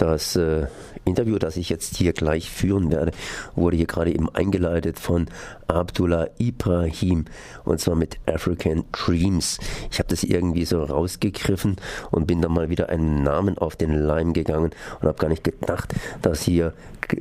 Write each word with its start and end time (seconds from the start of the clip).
Das 0.00 0.34
äh, 0.34 0.66
Interview, 1.04 1.38
das 1.38 1.58
ich 1.58 1.68
jetzt 1.68 1.98
hier 1.98 2.14
gleich 2.14 2.48
führen 2.48 2.90
werde, 2.90 3.12
wurde 3.54 3.76
hier 3.76 3.86
gerade 3.86 4.10
eben 4.10 4.34
eingeleitet 4.34 4.98
von 4.98 5.26
Abdullah 5.68 6.28
Ibrahim 6.38 7.26
und 7.64 7.80
zwar 7.80 7.96
mit 7.96 8.18
African 8.26 8.84
Dreams. 8.92 9.58
Ich 9.90 9.98
habe 9.98 10.08
das 10.08 10.24
irgendwie 10.24 10.64
so 10.64 10.82
rausgegriffen 10.82 11.76
und 12.10 12.26
bin 12.26 12.40
dann 12.40 12.52
mal 12.52 12.70
wieder 12.70 12.88
einen 12.88 13.22
Namen 13.22 13.58
auf 13.58 13.76
den 13.76 13.92
Leim 13.92 14.32
gegangen 14.32 14.70
und 15.00 15.06
habe 15.06 15.18
gar 15.18 15.28
nicht 15.28 15.44
gedacht, 15.44 15.94
dass 16.22 16.40
hier 16.40 16.72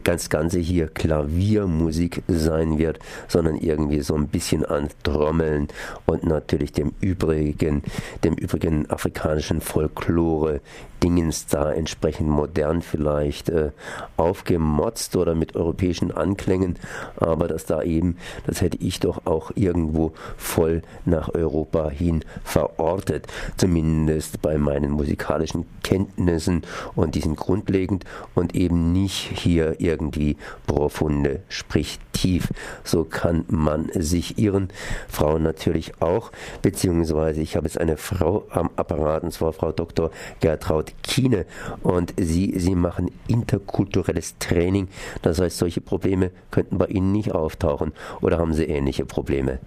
das 0.06 0.30
Ganze 0.30 0.60
hier 0.60 0.88
Klaviermusik 0.88 2.24
sein 2.28 2.78
wird, 2.78 3.00
sondern 3.28 3.56
irgendwie 3.56 4.00
so 4.00 4.16
ein 4.16 4.28
bisschen 4.30 4.64
an 4.64 4.88
Trommeln 5.04 5.68
und 6.06 6.24
natürlich 6.24 6.72
dem 6.72 6.94
übrigen, 7.02 7.84
dem 8.24 8.36
übrigen 8.36 8.90
afrikanischen 8.90 9.60
Folklore 9.60 10.62
Dingens 11.02 11.48
da 11.48 11.72
entsprechend 11.72 12.28
modern 12.28 12.69
vielleicht 12.82 13.50
äh, 13.50 13.72
aufgemotzt 14.18 15.16
oder 15.16 15.36
mit 15.36 15.56
europäischen 15.56 16.12
Anklängen, 16.12 16.78
aber 17.18 17.48
dass 17.48 17.66
da 17.66 17.82
eben, 17.82 18.18
das 18.46 18.62
hätte 18.62 18.78
ich 18.78 19.00
doch 19.00 19.26
auch 19.26 19.52
irgendwo 19.56 20.14
voll 20.38 20.82
nach 21.06 21.34
Europa 21.34 21.90
hin 21.90 22.24
verortet, 22.44 23.28
zumindest 23.58 24.42
bei 24.42 24.58
meinen 24.58 24.92
musikalischen 24.92 25.66
Kenntnissen 25.84 26.62
und 26.96 27.16
die 27.16 27.22
sind 27.22 27.36
grundlegend 27.36 28.06
und 28.36 28.56
eben 28.56 28.92
nicht 28.92 29.32
hier 29.36 29.80
irgendwie 29.80 30.38
profunde, 30.68 31.42
sprich 31.50 32.00
tief. 32.20 32.50
So 32.84 33.04
kann 33.04 33.46
man 33.48 33.90
sich 33.94 34.38
irren. 34.38 34.70
Frauen 35.08 35.44
natürlich 35.44 36.02
auch, 36.02 36.32
beziehungsweise 36.62 37.42
ich 37.42 37.56
habe 37.56 37.68
jetzt 37.68 37.78
eine 37.78 37.98
Frau 37.98 38.46
am 38.50 38.70
Apparat, 38.76 39.24
und 39.24 39.32
zwar 39.32 39.54
Frau 39.54 39.72
Dr. 39.72 40.12
Gertraud 40.40 40.94
Kiene, 41.04 41.46
und 41.82 42.14
sie, 42.18 42.54
sie 42.60 42.76
machen 42.76 43.12
interkulturelles 43.28 44.38
Training. 44.40 44.88
Das 45.22 45.40
heißt, 45.40 45.58
solche 45.58 45.82
Probleme 45.82 46.32
könnten 46.52 46.78
bei 46.78 46.86
Ihnen 46.86 47.12
nicht 47.12 47.32
auftauchen. 47.32 47.94
Oder 48.22 48.38
haben 48.38 48.54
Sie 48.54 48.66
ähnliche 48.66 49.06
Probleme? 49.06 49.60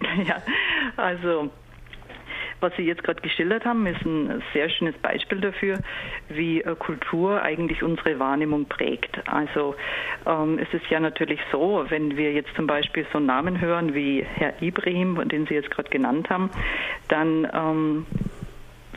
Ja, 0.26 0.42
also 0.96 1.50
was 2.64 2.74
Sie 2.76 2.82
jetzt 2.82 3.04
gerade 3.04 3.20
geschildert 3.20 3.66
haben, 3.66 3.86
ist 3.86 4.00
ein 4.06 4.42
sehr 4.54 4.70
schönes 4.70 4.96
Beispiel 4.96 5.38
dafür, 5.38 5.80
wie 6.30 6.62
äh, 6.62 6.74
Kultur 6.76 7.42
eigentlich 7.42 7.82
unsere 7.82 8.18
Wahrnehmung 8.18 8.64
prägt. 8.64 9.20
Also 9.28 9.74
ähm, 10.24 10.58
es 10.58 10.72
ist 10.72 10.86
ja 10.88 10.98
natürlich 10.98 11.40
so, 11.52 11.84
wenn 11.88 12.16
wir 12.16 12.32
jetzt 12.32 12.48
zum 12.56 12.66
Beispiel 12.66 13.06
so 13.12 13.20
Namen 13.20 13.60
hören 13.60 13.92
wie 13.92 14.24
Herr 14.36 14.62
Ibrahim, 14.62 15.28
den 15.28 15.46
Sie 15.46 15.54
jetzt 15.54 15.70
gerade 15.70 15.90
genannt 15.90 16.30
haben, 16.30 16.48
dann 17.08 17.46
ähm, 17.52 18.06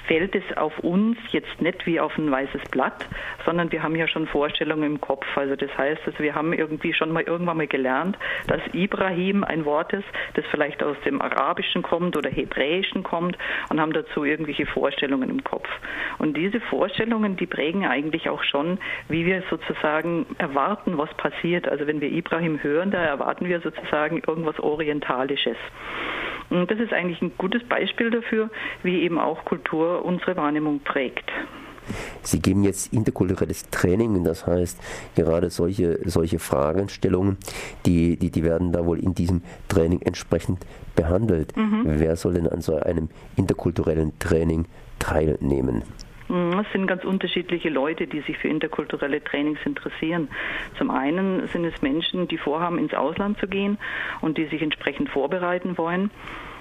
fällt 0.08 0.36
es 0.36 0.58
auf 0.58 0.78
uns 0.80 1.18
jetzt 1.32 1.62
nicht 1.62 1.86
wie 1.86 2.00
auf 2.00 2.18
ein 2.18 2.32
weißes 2.32 2.62
Blatt, 2.72 3.06
sondern 3.46 3.72
wir 3.72 3.84
haben 3.84 3.96
ja 3.96 4.08
schon 4.08 4.28
Vorstellungen 4.28 4.84
im 4.84 5.02
Kopf. 5.02 5.26
Also 5.36 5.56
das 5.56 5.76
heißt, 5.78 6.02
also 6.06 6.20
wir 6.20 6.34
haben 6.34 6.54
irgendwie 6.54 6.94
schon 6.94 7.12
mal 7.12 7.24
irgendwann 7.24 7.58
mal 7.58 7.68
gelernt, 7.68 8.18
dass 8.48 8.62
Ibrahim 8.74 9.44
ein 9.44 9.66
Wort 9.66 9.94
ist, 9.94 10.08
das 10.36 10.46
vielleicht 10.52 10.82
aus 10.84 10.98
dem 11.06 11.22
Arabischen 11.22 11.82
kommt 11.82 12.18
oder 12.18 12.30
Hebräischen 12.30 13.04
kommt 13.04 13.38
und 13.70 13.80
haben 13.80 13.94
dazu 13.94 14.24
irgendwelche 14.24 14.66
Vorstellungen 14.66 15.30
im 15.30 15.44
Kopf. 15.44 15.68
Und 16.18 16.38
diese 16.38 16.60
Vorstellungen, 16.60 17.36
die 17.38 17.46
prägen 17.46 17.86
eigentlich 17.86 18.30
auch 18.30 18.44
schon, 18.44 18.80
wie 19.10 19.26
wir 19.26 19.44
sozusagen 19.50 20.26
erwarten, 20.38 20.98
was 20.98 21.14
passiert. 21.16 21.68
Also 21.68 21.88
wenn 21.88 22.02
wir 22.02 22.12
Ibrahim 22.12 22.62
hören, 22.64 22.92
da 22.92 23.02
erwarten 23.04 23.48
wir 23.48 23.60
sozusagen 23.62 24.22
irgendwas 24.26 24.60
Orientalisches. 24.60 25.58
Und 26.50 26.72
das 26.72 26.80
ist 26.80 26.94
eigentlich 26.94 27.22
ein 27.22 27.32
gutes 27.38 27.64
Beispiel 27.64 28.10
dafür, 28.10 28.50
wie 28.84 29.02
eben 29.02 29.20
auch 29.20 29.44
Kultur 29.46 30.06
unsere 30.06 30.36
Wahrnehmung 30.38 30.80
prägt. 30.80 31.32
Sie 32.22 32.40
geben 32.40 32.64
jetzt 32.64 32.92
interkulturelles 32.92 33.70
Training, 33.70 34.24
das 34.24 34.46
heißt 34.46 34.80
gerade 35.16 35.50
solche, 35.50 36.00
solche 36.04 36.40
Fragestellungen, 36.40 37.38
die, 37.86 38.18
die, 38.18 38.30
die 38.30 38.44
werden 38.44 38.74
da 38.74 38.86
wohl 38.86 39.00
in 39.00 39.16
diesem 39.16 39.42
Training 39.70 40.02
entsprechend 40.02 40.66
behandelt. 40.96 41.56
Mhm. 41.56 41.84
Wer 41.86 42.16
soll 42.16 42.34
denn 42.34 42.48
an 42.48 42.62
so 42.62 42.76
einem 42.76 43.10
interkulturellen 43.38 44.18
Training 44.20 44.66
teilnehmen? 45.00 45.84
Mhm, 46.30 46.60
es 46.60 46.72
sind 46.72 46.88
ganz 46.88 47.04
unterschiedliche 47.04 47.70
Leute, 47.70 48.08
die 48.08 48.22
sich 48.22 48.38
für 48.38 48.48
interkulturelle 48.48 49.24
Trainings 49.24 49.60
interessieren. 49.66 50.30
Zum 50.78 50.92
einen 50.92 51.48
sind 51.48 51.66
es 51.66 51.82
Menschen, 51.82 52.28
die 52.28 52.38
vorhaben, 52.38 52.78
ins 52.78 52.94
Ausland 52.94 53.40
zu 53.40 53.48
gehen 53.48 53.78
und 54.22 54.38
die 54.38 54.46
sich 54.46 54.62
entsprechend 54.62 55.10
vorbereiten 55.10 55.78
wollen. 55.78 56.12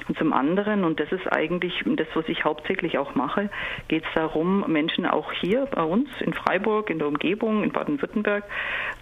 Und 0.08 0.18
zum 0.18 0.32
anderen, 0.32 0.84
und 0.84 1.00
das 1.00 1.10
ist 1.10 1.26
eigentlich 1.32 1.82
das, 1.84 2.06
was 2.14 2.28
ich 2.28 2.44
hauptsächlich 2.44 2.98
auch 2.98 3.14
mache, 3.14 3.50
geht 3.88 4.04
es 4.04 4.14
darum, 4.14 4.64
Menschen 4.70 5.06
auch 5.06 5.32
hier 5.32 5.66
bei 5.66 5.82
uns 5.82 6.08
in 6.20 6.32
Freiburg, 6.32 6.90
in 6.90 6.98
der 6.98 7.08
Umgebung, 7.08 7.64
in 7.64 7.72
Baden-Württemberg 7.72 8.44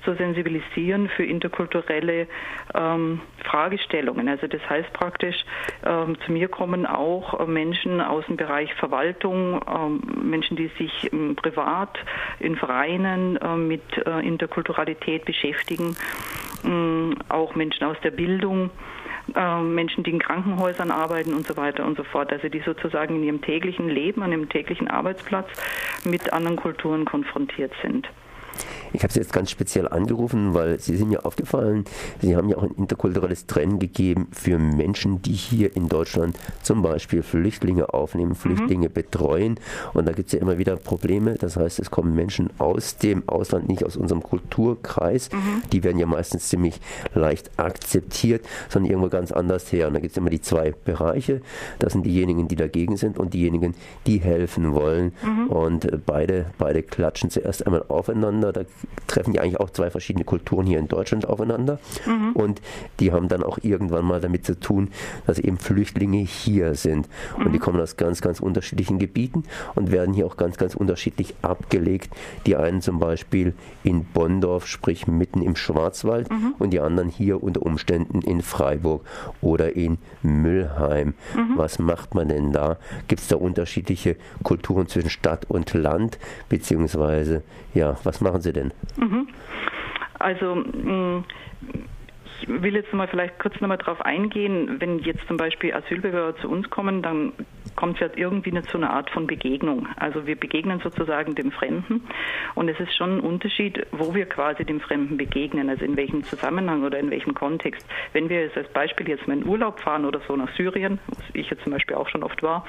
zu 0.05 0.15
sensibilisieren 0.15 1.09
für 1.09 1.25
interkulturelle 1.25 2.27
ähm, 2.75 3.21
Fragestellungen. 3.45 4.29
Also 4.29 4.47
das 4.47 4.63
heißt 4.69 4.93
praktisch, 4.93 5.45
ähm, 5.85 6.17
zu 6.25 6.33
mir 6.33 6.49
kommen 6.49 6.87
auch 6.87 7.47
Menschen 7.47 8.01
aus 8.01 8.25
dem 8.27 8.37
Bereich 8.37 8.73
Verwaltung, 8.75 9.61
ähm, 9.69 10.01
Menschen, 10.23 10.57
die 10.57 10.69
sich 10.79 11.13
ähm, 11.13 11.37
privat 11.37 11.99
in 12.41 12.57
Vereinen 12.57 13.37
äh, 13.37 13.57
mit 13.57 13.83
äh, 14.07 14.21
Interkulturalität 14.21 15.25
beschäftigen, 15.25 15.97
ähm, 16.65 17.15
auch 17.29 17.55
Menschen 17.55 17.85
aus 17.85 17.97
der 18.03 18.11
Bildung. 18.11 18.71
Äh, 19.35 19.62
Menschen, 19.62 20.05
die 20.05 20.11
in 20.11 20.19
Krankenhäusern 20.19 20.91
arbeiten 20.91 21.35
und 21.35 21.47
so 21.47 21.57
weiter 21.57 21.85
und 21.85 21.97
so 21.97 22.05
fort. 22.05 22.33
Also 22.33 22.49
die 22.49 22.61
sozusagen 22.61 23.17
in 23.17 23.25
ihrem 23.25 23.41
täglichen 23.41 23.89
Leben, 23.89 24.23
an 24.23 24.33
ihrem 24.33 24.49
täglichen 24.49 24.89
Arbeitsplatz 24.89 25.49
mit 26.05 26.33
anderen 26.33 26.57
Kulturen 26.57 27.05
konfrontiert 27.05 27.73
sind. 27.83 28.09
Ich 28.94 29.03
habe 29.03 29.12
Sie 29.12 29.19
jetzt 29.19 29.32
ganz 29.32 29.50
speziell 29.50 29.88
angerufen, 29.88 30.55
weil 30.55 30.78
Sie 30.78 30.97
sind 30.97 31.09
mir 31.09 31.27
aufgefallen, 31.27 31.84
Sie 32.22 32.37
haben 32.37 32.49
ja 32.49 32.56
auch 32.56 32.62
ein 32.62 32.75
interkulturelles 32.77 33.47
Trennen 33.47 33.81
gegeben 33.81 34.28
für 34.31 34.56
Menschen, 34.56 35.21
die 35.21 35.32
hier 35.32 35.75
in 35.75 35.88
Deutschland 35.88 36.38
zum 36.62 36.81
Beispiel 36.81 37.25
Flüchtlinge 37.25 37.93
aufnehmen, 37.93 38.31
mhm. 38.31 38.37
Flüchtlinge 38.37 38.88
mhm. 38.88 38.93
betreuen. 38.93 39.60
Und 39.94 40.06
da 40.06 40.12
gibt 40.12 40.28
es 40.28 40.34
ja 40.34 40.38
immer 40.38 40.59
wieder 40.59 40.77
Probleme. 40.77 41.34
Das 41.34 41.56
heißt, 41.56 41.81
es 41.81 41.91
kommen 41.91 42.15
Menschen 42.15 42.50
aus 42.59 42.97
dem 42.97 43.28
Ausland, 43.28 43.69
nicht 43.69 43.84
aus 43.84 43.97
unserem 43.97 44.22
Kulturkreis. 44.22 45.28
Mhm. 45.32 45.62
Die 45.72 45.82
werden 45.82 45.99
ja 45.99 46.06
meistens 46.06 46.49
ziemlich 46.49 46.81
leicht 47.15 47.50
akzeptiert, 47.59 48.47
sondern 48.69 48.93
irgendwo 48.93 49.09
ganz 49.09 49.32
anders 49.32 49.72
her. 49.72 49.88
Und 49.88 49.94
da 49.94 50.00
gibt 50.00 50.12
es 50.12 50.16
immer 50.16 50.31
die 50.31 50.41
zwei 50.41 50.72
Bereiche. 50.84 51.41
Das 51.81 51.94
sind 51.94 52.06
diejenigen, 52.06 52.47
die 52.47 52.56
dagegen 52.56 52.97
sind 52.97 53.19
und 53.19 53.34
diejenigen, 53.34 53.75
die 54.06 54.19
helfen 54.19 54.72
wollen. 54.72 55.12
Mhm. 55.25 55.49
Und 55.49 56.06
beide, 56.06 56.47
beide 56.59 56.84
klatschen 56.84 57.31
zuerst 57.31 57.66
einmal 57.66 57.84
aufeinander. 57.88 58.53
Da 58.53 58.62
treffen 59.06 59.34
ja 59.34 59.43
eigentlich 59.43 59.61
auch 59.61 59.71
zwei 59.71 59.91
verschiedene 59.91 60.25
Kulturen 60.25 60.67
hier 60.67 60.78
in 60.78 60.89
Deutschland 60.89 61.28
aufeinander. 61.28 61.78
Mhm. 62.06 62.33
Und 62.33 62.61
die 63.00 63.12
haben 63.12 63.28
dann 63.28 63.43
auch 63.43 63.59
irgendwann 63.62 64.05
mal 64.05 64.21
damit 64.21 64.45
zu 64.45 64.59
tun, 64.59 64.91
dass 65.27 65.39
eben 65.39 65.59
Flüchtlinge 65.59 66.19
hier 66.19 66.75
sind. 66.75 67.09
Und 67.37 67.53
die 67.53 67.59
mhm. 67.59 67.62
kommen 67.62 67.81
aus 67.81 67.97
ganz, 67.97 68.21
ganz 68.21 68.41
unterschiedlichen 68.41 68.99
Gebieten 68.99 69.44
und 69.75 69.91
werden 69.91 70.15
hier 70.15 70.27
auch 70.27 70.37
ganz, 70.37 70.56
ganz 70.56 70.75
unterschiedlich 70.75 71.34
abgelegt. 71.43 72.11
Die 72.47 72.56
einen 72.56 72.81
zum 72.81 72.99
Beispiel 72.99 73.55
in 73.83 74.05
Bonndorf, 74.05 74.67
sprich 74.67 75.06
mitten 75.06 75.43
im 75.43 75.56
Schwarzwald, 75.56 76.31
mhm. 76.31 76.55
und 76.59 76.71
die 76.71 76.81
anderen 76.81 77.09
hier 77.09 77.43
unter 77.43 77.62
Umständen 77.62 78.21
in 78.23 78.43
Freiburg 78.43 79.05
oder 79.41 79.75
in 79.77 79.99
Müllheim. 80.23 81.15
Mhm. 81.34 81.56
Was 81.56 81.78
macht 81.78 82.15
man 82.15 82.28
denn 82.28 82.53
da? 82.53 82.78
Gibt 83.09 83.23
es 83.23 83.28
da 83.28 83.37
unterschiedliche 83.37 84.17
Kulturen 84.43 84.89
zwischen 84.89 85.11
Stadt 85.11 85.47
und 85.49 85.73
Land? 85.75 86.19
Beziehungsweise, 86.49 87.43
ja, 87.75 87.97
was 88.05 88.21
machen 88.21 88.41
Sie 88.41 88.53
denn? 88.53 88.73
Mhm. 88.97 89.29
Also 90.19 90.55
mm, 90.55 91.25
ich 92.41 92.49
will 92.49 92.75
jetzt 92.75 92.93
mal 92.93 93.09
vielleicht 93.09 93.39
kurz 93.39 93.61
nochmal 93.61 93.79
darauf 93.79 94.01
eingehen, 94.01 94.81
wenn 94.81 94.99
jetzt 95.01 95.27
zum 95.27 95.37
Beispiel 95.37 95.73
Asylbewerber 95.73 96.37
zu 96.39 96.49
uns 96.49 96.69
kommen, 96.71 97.03
dann 97.03 97.33
kommt 97.84 98.00
es 98.00 98.09
ja 98.09 98.17
irgendwie 98.17 98.50
nicht 98.50 98.71
zu 98.71 98.78
einer 98.78 98.95
Art 98.95 99.11
von 99.11 99.27
Begegnung. 99.27 99.87
Also 99.97 100.27
wir 100.27 100.37
begegnen 100.37 100.81
sozusagen 100.81 101.34
dem 101.34 101.53
Fremden 101.53 102.00
und 102.55 102.71
es 102.71 102.81
ist 102.81 102.95
schon 102.95 103.19
ein 103.19 103.21
Unterschied, 103.21 103.87
wo 103.93 104.14
wir 104.14 104.25
quasi 104.25 104.64
dem 104.64 104.81
Fremden 104.81 105.19
begegnen, 105.19 105.69
also 105.69 105.85
in 105.85 105.94
welchem 105.94 106.25
Zusammenhang 106.25 106.82
oder 106.85 106.99
in 106.99 107.11
welchem 107.11 107.35
Kontext. 107.35 107.87
Wenn 108.14 108.31
wir 108.31 108.41
jetzt 108.41 108.56
als 108.56 108.69
Beispiel 108.69 109.06
jetzt 109.11 109.29
mal 109.29 109.37
in 109.37 109.47
Urlaub 109.47 109.81
fahren 109.81 110.06
oder 110.06 110.23
so 110.26 110.35
nach 110.35 110.50
Syrien, 110.56 110.99
was 111.09 111.25
ich 111.35 111.50
jetzt 111.50 111.62
zum 111.62 111.73
Beispiel 111.73 111.94
auch 111.97 112.09
schon 112.09 112.23
oft 112.23 112.43
war, 112.43 112.64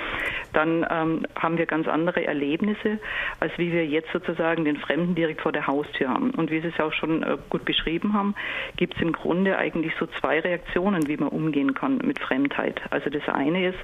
dann 0.51 0.85
ähm, 0.91 1.25
haben 1.39 1.57
wir 1.57 1.65
ganz 1.65 1.87
andere 1.87 2.27
Erlebnisse, 2.27 2.99
als 3.39 3.57
wie 3.57 3.71
wir 3.71 3.85
jetzt 3.85 4.11
sozusagen 4.11 4.65
den 4.65 4.75
Fremden 4.75 5.15
direkt 5.15 5.39
vor 5.39 5.53
der 5.53 5.65
Haustür 5.65 6.09
haben. 6.09 6.31
Und 6.31 6.51
wie 6.51 6.59
Sie 6.59 6.67
es 6.67 6.79
auch 6.81 6.91
schon 6.91 7.23
äh, 7.23 7.37
gut 7.49 7.63
beschrieben 7.63 8.11
haben, 8.11 8.35
gibt 8.75 8.97
es 8.97 9.01
im 9.01 9.13
Grunde 9.13 9.57
eigentlich 9.57 9.93
so 9.97 10.07
zwei 10.19 10.41
Reaktionen, 10.41 11.07
wie 11.07 11.15
man 11.15 11.29
umgehen 11.29 11.73
kann 11.73 11.99
mit 11.99 12.19
Fremdheit. 12.19 12.81
Also 12.89 13.09
das 13.09 13.23
eine 13.29 13.69
ist, 13.69 13.79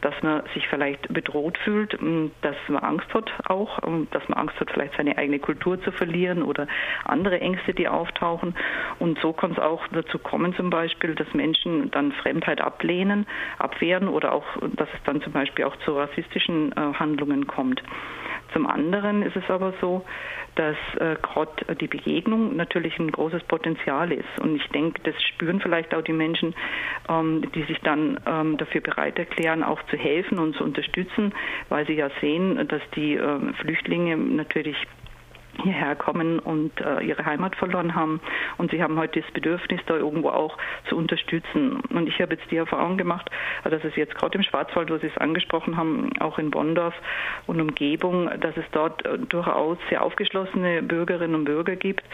dass 0.00 0.14
man 0.22 0.42
sich 0.54 0.69
vielleicht 0.70 1.12
bedroht 1.12 1.58
fühlt, 1.58 1.98
dass 2.42 2.56
man 2.68 2.82
Angst 2.82 3.12
hat 3.12 3.30
auch, 3.48 3.78
dass 4.10 4.28
man 4.28 4.38
Angst 4.38 4.58
hat, 4.60 4.70
vielleicht 4.70 4.96
seine 4.96 5.18
eigene 5.18 5.38
Kultur 5.38 5.80
zu 5.82 5.92
verlieren 5.92 6.42
oder 6.42 6.66
andere 7.04 7.40
Ängste, 7.40 7.74
die 7.74 7.88
auftauchen. 7.88 8.54
Und 8.98 9.18
so 9.20 9.32
kann 9.32 9.52
es 9.52 9.58
auch 9.58 9.86
dazu 9.88 10.18
kommen, 10.18 10.54
zum 10.54 10.70
Beispiel, 10.70 11.14
dass 11.14 11.32
Menschen 11.34 11.90
dann 11.90 12.12
Fremdheit 12.12 12.60
ablehnen, 12.60 13.26
abwehren 13.58 14.08
oder 14.08 14.32
auch, 14.32 14.44
dass 14.76 14.88
es 14.94 15.02
dann 15.04 15.20
zum 15.20 15.32
Beispiel 15.32 15.64
auch 15.64 15.76
zu 15.84 15.96
rassistischen 15.96 16.72
äh, 16.72 16.94
Handlungen 16.94 17.46
kommt. 17.46 17.82
Zum 18.52 18.66
anderen 18.66 19.22
ist 19.22 19.36
es 19.36 19.48
aber 19.48 19.72
so, 19.80 20.04
dass 20.56 20.76
äh, 20.98 21.16
gerade 21.22 21.76
die 21.76 21.86
Begegnung 21.86 22.56
natürlich 22.56 22.98
ein 22.98 23.10
großes 23.10 23.44
Potenzial 23.44 24.12
ist. 24.12 24.40
Und 24.40 24.56
ich 24.56 24.66
denke, 24.68 25.00
das 25.04 25.14
spüren 25.22 25.60
vielleicht 25.60 25.94
auch 25.94 26.02
die 26.02 26.12
Menschen, 26.12 26.54
ähm, 27.08 27.50
die 27.54 27.62
sich 27.64 27.78
dann 27.80 28.20
ähm, 28.26 28.56
dafür 28.56 28.80
bereit 28.80 29.18
erklären, 29.18 29.62
auch 29.62 29.80
zu 29.84 29.96
helfen 29.96 30.38
und 30.38 30.56
zu 30.56 30.64
unterstützen, 30.64 31.32
weil 31.68 31.86
sie 31.86 31.94
ja 31.94 32.10
sehen, 32.20 32.66
dass 32.68 32.82
die 32.94 33.14
äh, 33.14 33.52
Flüchtlinge 33.60 34.16
natürlich 34.16 34.76
hierher 35.62 35.94
kommen 35.96 36.38
und 36.38 36.72
äh, 36.80 37.00
ihre 37.00 37.24
Heimat 37.24 37.56
verloren 37.56 37.94
haben. 37.94 38.20
Und 38.58 38.70
sie 38.70 38.82
haben 38.82 38.98
heute 38.98 39.20
das 39.20 39.30
Bedürfnis, 39.32 39.80
da 39.86 39.96
irgendwo 39.96 40.30
auch 40.30 40.56
zu 40.88 40.96
unterstützen. 40.96 41.80
Und 41.90 42.08
ich 42.08 42.20
habe 42.20 42.34
jetzt 42.34 42.50
die 42.50 42.56
Erfahrung 42.56 42.96
gemacht, 42.96 43.30
dass 43.64 43.84
es 43.84 43.96
jetzt 43.96 44.14
gerade 44.14 44.38
im 44.38 44.44
Schwarzwald, 44.44 44.90
wo 44.90 44.98
Sie 44.98 45.06
es 45.06 45.16
angesprochen 45.18 45.76
haben, 45.76 46.10
auch 46.20 46.38
in 46.38 46.50
Bonndorf 46.50 46.94
und 47.46 47.60
Umgebung, 47.60 48.30
dass 48.40 48.56
es 48.56 48.64
dort 48.72 49.04
äh, 49.04 49.18
durchaus 49.18 49.78
sehr 49.88 50.02
aufgeschlossene 50.02 50.82
Bürgerinnen 50.82 51.34
und 51.34 51.44
Bürger 51.44 51.76
gibt, 51.76 52.04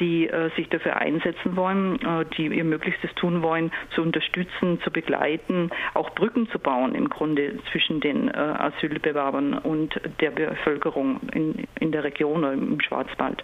die 0.00 0.28
äh, 0.28 0.50
sich 0.56 0.68
dafür 0.68 0.96
einsetzen 0.96 1.56
wollen, 1.56 2.00
äh, 2.00 2.24
die 2.36 2.46
ihr 2.46 2.64
Möglichstes 2.64 3.14
tun 3.14 3.42
wollen, 3.42 3.72
zu 3.94 4.02
unterstützen, 4.02 4.80
zu 4.82 4.90
begleiten, 4.90 5.70
auch 5.94 6.10
Brücken 6.10 6.48
zu 6.50 6.58
bauen 6.58 6.94
im 6.94 7.08
Grunde 7.08 7.58
zwischen 7.70 8.00
den 8.00 8.28
äh, 8.28 8.32
Asylbewerbern 8.36 9.54
und 9.54 10.00
der 10.20 10.30
Bevölkerung 10.30 11.20
in, 11.32 11.66
in 11.78 11.92
der 11.92 12.04
Region 12.04 12.38
oder 12.38 12.52
im 12.52 12.80
Schwarzwald. 12.84 13.42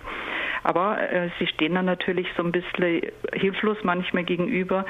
Aber 0.62 0.98
äh, 1.00 1.30
sie 1.38 1.46
stehen 1.46 1.74
dann 1.74 1.86
natürlich 1.86 2.26
so 2.36 2.42
ein 2.42 2.52
bisschen 2.52 3.02
hilflos 3.32 3.78
manchmal 3.82 4.24
gegenüber 4.24 4.84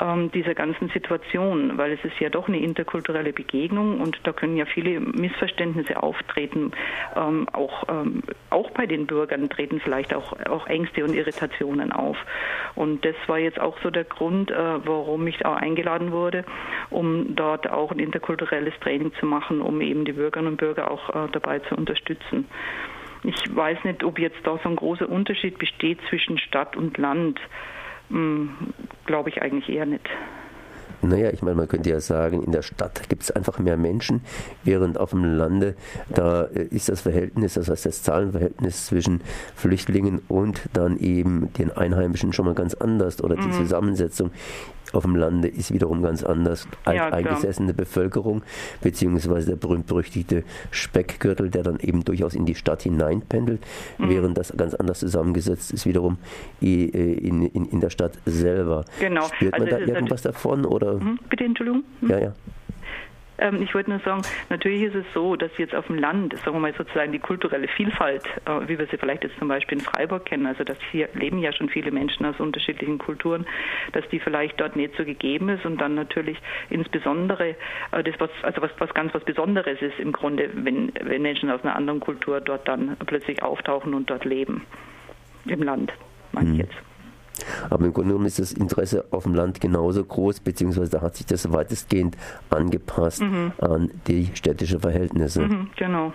ähm, 0.00 0.30
dieser 0.32 0.54
ganzen 0.54 0.88
Situation, 0.88 1.78
weil 1.78 1.92
es 1.92 2.04
ist 2.04 2.18
ja 2.18 2.28
doch 2.28 2.48
eine 2.48 2.58
interkulturelle 2.58 3.32
Begegnung 3.32 4.00
und 4.00 4.18
da 4.24 4.32
können 4.32 4.56
ja 4.56 4.64
viele 4.64 5.00
Missverständnisse 5.00 6.02
auftreten. 6.02 6.72
Ähm, 7.16 7.46
auch, 7.52 7.84
ähm, 7.88 8.22
auch 8.50 8.70
bei 8.70 8.86
den 8.86 9.06
Bürgern 9.06 9.48
treten 9.48 9.80
vielleicht 9.80 10.14
auch, 10.14 10.32
auch 10.48 10.66
Ängste 10.66 11.04
und 11.04 11.14
Irritationen 11.14 11.92
auf. 11.92 12.16
Und 12.74 13.04
das 13.04 13.16
war 13.26 13.38
jetzt 13.38 13.60
auch 13.60 13.76
so 13.82 13.90
der 13.90 14.04
Grund, 14.04 14.50
äh, 14.50 14.54
warum 14.54 15.26
ich 15.26 15.44
auch 15.44 15.56
eingeladen 15.56 16.12
wurde, 16.12 16.44
um 16.90 17.36
dort 17.36 17.70
auch 17.70 17.90
ein 17.90 17.98
interkulturelles 17.98 18.74
Training 18.80 19.12
zu 19.20 19.26
machen, 19.26 19.60
um 19.60 19.80
eben 19.80 20.04
die 20.04 20.12
Bürgerinnen 20.12 20.52
und 20.52 20.56
Bürger 20.56 20.90
auch 20.90 21.10
äh, 21.10 21.28
dabei 21.32 21.60
zu 21.60 21.76
unterstützen. 21.76 22.46
Ich 23.24 23.54
weiß 23.54 23.84
nicht, 23.84 24.02
ob 24.02 24.18
jetzt 24.18 24.38
da 24.44 24.58
so 24.62 24.68
ein 24.68 24.76
großer 24.76 25.08
Unterschied 25.08 25.58
besteht 25.58 25.98
zwischen 26.08 26.38
Stadt 26.38 26.76
und 26.76 26.98
Land. 26.98 27.40
Hm, 28.08 28.74
Glaube 29.06 29.30
ich 29.30 29.40
eigentlich 29.40 29.68
eher 29.68 29.86
nicht. 29.86 30.08
Naja, 31.02 31.30
ich 31.30 31.42
meine, 31.42 31.56
man 31.56 31.68
könnte 31.68 31.90
ja 31.90 32.00
sagen, 32.00 32.42
in 32.42 32.52
der 32.52 32.62
Stadt 32.62 33.08
gibt 33.08 33.24
es 33.24 33.30
einfach 33.30 33.58
mehr 33.58 33.76
Menschen, 33.76 34.22
während 34.64 34.98
auf 34.98 35.10
dem 35.10 35.24
Lande, 35.24 35.74
da 36.08 36.44
äh, 36.44 36.64
ist 36.70 36.88
das 36.88 37.00
Verhältnis, 37.00 37.54
das 37.54 37.68
heißt 37.68 37.86
das 37.86 38.02
Zahlenverhältnis 38.02 38.86
zwischen 38.86 39.20
Flüchtlingen 39.54 40.22
und 40.28 40.60
dann 40.72 40.98
eben 40.98 41.52
den 41.54 41.70
Einheimischen 41.72 42.32
schon 42.32 42.46
mal 42.46 42.54
ganz 42.54 42.74
anders 42.74 43.22
oder 43.22 43.36
die 43.36 43.48
mhm. 43.48 43.52
Zusammensetzung 43.52 44.30
auf 44.92 45.04
dem 45.04 45.16
Lande 45.16 45.48
ist 45.48 45.72
wiederum 45.72 46.02
ganz 46.02 46.22
anders. 46.22 46.66
Ja, 46.86 46.92
Bevölkerung, 47.74 48.42
beziehungsweise 48.82 49.50
der 49.50 49.56
berühmt-berüchtigte 49.56 50.44
Speckgürtel, 50.70 51.50
der 51.50 51.62
dann 51.62 51.78
eben 51.80 52.04
durchaus 52.04 52.34
in 52.34 52.44
die 52.44 52.54
Stadt 52.54 52.82
hineinpendelt, 52.82 53.62
mhm. 53.98 54.08
während 54.10 54.38
das 54.38 54.52
ganz 54.56 54.74
anders 54.74 55.00
zusammengesetzt 55.00 55.72
ist, 55.72 55.86
wiederum 55.86 56.18
äh, 56.60 56.84
in, 56.84 57.42
in, 57.42 57.64
in 57.66 57.80
der 57.80 57.90
Stadt 57.90 58.18
selber. 58.26 58.84
Genau. 59.00 59.26
Spürt 59.34 59.52
man 59.52 59.62
also 59.62 59.76
da 59.76 59.92
irgendwas 59.92 60.22
davon? 60.22 60.64
Oder? 60.64 60.91
Mhm. 60.98 61.18
Bitte, 61.28 61.44
Entschuldigung. 61.44 61.84
Mhm. 62.00 62.10
Ja, 62.10 62.18
ja. 62.18 62.32
Ähm, 63.42 63.62
ich 63.62 63.74
wollte 63.74 63.90
nur 63.90 63.98
sagen, 64.00 64.22
natürlich 64.50 64.82
ist 64.82 64.94
es 64.94 65.04
so, 65.14 65.36
dass 65.36 65.50
jetzt 65.58 65.74
auf 65.74 65.86
dem 65.86 65.98
Land, 65.98 66.34
sagen 66.38 66.56
wir 66.56 66.60
mal 66.60 66.74
sozusagen 66.74 67.12
die 67.12 67.18
kulturelle 67.18 67.66
Vielfalt, 67.66 68.24
äh, 68.44 68.68
wie 68.68 68.78
wir 68.78 68.86
sie 68.86 68.96
vielleicht 68.96 69.24
jetzt 69.24 69.38
zum 69.38 69.48
Beispiel 69.48 69.78
in 69.78 69.84
Freiburg 69.84 70.24
kennen, 70.26 70.46
also 70.46 70.64
dass 70.64 70.76
hier 70.90 71.08
leben 71.14 71.38
ja 71.38 71.52
schon 71.52 71.68
viele 71.68 71.90
Menschen 71.90 72.24
aus 72.24 72.38
unterschiedlichen 72.38 72.98
Kulturen, 72.98 73.46
dass 73.92 74.08
die 74.10 74.20
vielleicht 74.20 74.60
dort 74.60 74.76
nicht 74.76 74.94
so 74.96 75.04
gegeben 75.04 75.48
ist 75.48 75.64
und 75.64 75.80
dann 75.80 75.94
natürlich 75.94 76.38
insbesondere 76.70 77.56
äh, 77.90 78.04
das 78.04 78.14
was, 78.18 78.30
also 78.42 78.62
was, 78.62 78.70
was 78.78 78.94
ganz 78.94 79.12
was 79.12 79.24
Besonderes 79.24 79.80
ist 79.82 79.98
im 79.98 80.12
Grunde, 80.12 80.50
wenn, 80.54 80.92
wenn 81.02 81.22
Menschen 81.22 81.50
aus 81.50 81.62
einer 81.64 81.74
anderen 81.74 82.00
Kultur 82.00 82.40
dort 82.40 82.68
dann 82.68 82.96
plötzlich 83.06 83.42
auftauchen 83.42 83.94
und 83.94 84.08
dort 84.08 84.24
leben. 84.24 84.66
Im 85.46 85.62
Land, 85.62 85.92
meine 86.32 86.50
ich 86.50 86.54
mhm. 86.54 86.60
jetzt. 86.60 86.91
Aber 87.70 87.84
im 87.84 87.92
Grunde 87.92 88.10
genommen 88.10 88.26
ist 88.26 88.38
das 88.38 88.52
Interesse 88.52 89.04
auf 89.10 89.24
dem 89.24 89.34
Land 89.34 89.60
genauso 89.60 90.04
groß, 90.04 90.40
beziehungsweise 90.40 90.90
da 90.90 91.00
hat 91.00 91.16
sich 91.16 91.26
das 91.26 91.52
weitestgehend 91.52 92.16
angepasst 92.50 93.22
mhm. 93.22 93.52
an 93.58 93.90
die 94.06 94.30
städtischen 94.34 94.80
Verhältnisse. 94.80 95.42
Mhm, 95.42 95.70
genau. 95.76 96.12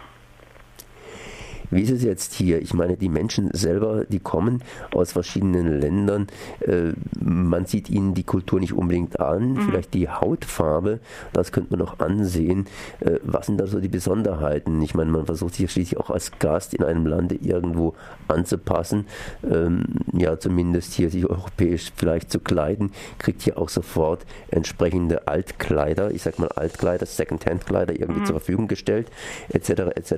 Wie 1.70 1.82
ist 1.82 1.92
es 1.92 2.04
jetzt 2.04 2.34
hier? 2.34 2.62
Ich 2.62 2.74
meine, 2.74 2.98
die 2.98 3.10
Menschen 3.10 3.50
selber, 3.54 4.06
die 4.06 4.20
kommen 4.20 4.64
aus 4.94 5.12
verschiedenen 5.12 5.80
Ländern. 5.80 6.28
Äh, 6.60 6.94
man 7.20 7.66
sieht 7.66 7.90
ihnen 7.90 8.14
die 8.14 8.24
Kultur 8.24 8.60
nicht 8.60 8.74
unbedingt 8.74 9.20
an. 9.20 9.54
Mhm. 9.54 9.62
Vielleicht 9.62 9.94
die 9.94 10.10
Hautfarbe, 10.10 11.00
das 11.34 11.52
könnte 11.52 11.72
man 11.72 11.80
noch 11.80 12.00
ansehen. 12.00 12.68
Äh, 13.00 13.20
was 13.24 13.48
sind 13.48 13.60
da 13.60 13.68
so 13.68 13.80
die 13.80 13.88
Besonderheiten? 13.88 14.82
Ich 14.82 14.96
meine, 14.96 15.12
man 15.12 15.26
versucht 15.26 15.56
sich 15.56 15.72
schließlich 15.72 16.00
auch 16.00 16.10
als 16.10 16.32
Gast 16.40 16.74
in 16.74 16.84
einem 16.84 17.06
Lande 17.06 17.36
irgendwo 17.36 17.94
anzupassen. 18.28 19.06
Ähm, 19.50 19.86
ja, 20.14 20.40
zumindest 20.40 20.94
hier 20.94 21.10
sich 21.10 21.26
europäisch 21.26 21.92
vielleicht 21.96 22.32
zu 22.32 22.40
kleiden, 22.40 22.92
kriegt 23.20 23.42
hier 23.42 23.58
auch 23.58 23.70
sofort 23.70 24.26
entsprechende 24.50 25.28
Altkleider, 25.28 26.12
ich 26.12 26.24
sag 26.24 26.40
mal 26.40 26.50
Altkleider, 26.50 27.06
Secondhand-Kleider 27.06 28.00
irgendwie 28.00 28.22
mhm. 28.22 28.26
zur 28.26 28.36
Verfügung 28.36 28.68
gestellt, 28.68 29.08
etc., 29.50 29.70
etc. 29.96 30.14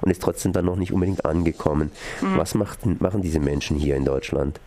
und 0.00 0.10
ist 0.10 0.22
trotzdem 0.22 0.52
dann 0.52 0.64
noch 0.64 0.76
nicht 0.76 0.85
nicht 0.86 0.92
unbedingt 0.92 1.24
angekommen. 1.24 1.90
Mhm. 2.20 2.38
Was 2.38 2.54
macht, 2.54 2.86
machen 3.00 3.22
diese 3.22 3.40
Menschen 3.40 3.76
hier 3.76 3.96
in 3.96 4.04
Deutschland? 4.04 4.60